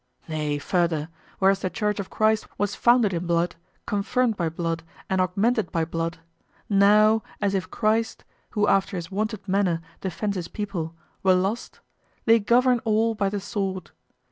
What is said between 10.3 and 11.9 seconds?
his people, were lost,